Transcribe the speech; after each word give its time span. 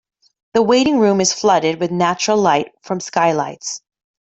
The 0.55 0.63
waiting 0.63 0.97
room 0.97 1.21
is 1.21 1.31
flooded 1.31 1.79
with 1.79 1.91
natural 1.91 2.39
light 2.39 2.71
from 2.81 2.99
skylights. 2.99 3.81